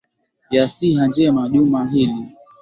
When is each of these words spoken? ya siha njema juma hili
ya 0.51 0.67
siha 0.67 1.07
njema 1.07 1.49
juma 1.49 1.85
hili 1.89 2.25